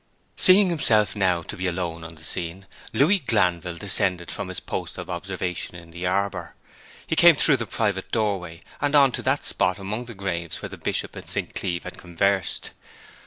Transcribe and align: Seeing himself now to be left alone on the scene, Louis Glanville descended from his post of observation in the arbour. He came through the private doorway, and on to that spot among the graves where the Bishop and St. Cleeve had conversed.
Seeing 0.35 0.69
himself 0.69 1.15
now 1.15 1.43
to 1.43 1.55
be 1.55 1.65
left 1.65 1.77
alone 1.77 2.03
on 2.03 2.15
the 2.15 2.23
scene, 2.23 2.65
Louis 2.91 3.19
Glanville 3.19 3.77
descended 3.77 4.31
from 4.31 4.47
his 4.47 4.59
post 4.59 4.97
of 4.97 5.11
observation 5.11 5.75
in 5.75 5.91
the 5.91 6.07
arbour. 6.07 6.55
He 7.05 7.15
came 7.15 7.35
through 7.35 7.57
the 7.57 7.67
private 7.67 8.11
doorway, 8.11 8.61
and 8.81 8.95
on 8.95 9.11
to 9.11 9.21
that 9.21 9.45
spot 9.45 9.77
among 9.77 10.05
the 10.05 10.15
graves 10.15 10.59
where 10.59 10.69
the 10.69 10.77
Bishop 10.77 11.15
and 11.15 11.27
St. 11.29 11.53
Cleeve 11.53 11.83
had 11.83 11.99
conversed. 11.99 12.71